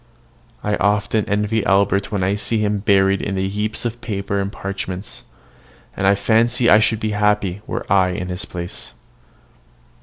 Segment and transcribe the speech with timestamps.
[0.63, 4.51] I often envy Albert when I see him buried in a heap of papers and
[4.51, 5.25] parchments,
[5.95, 8.95] and I fancy I should be happy were I in his place.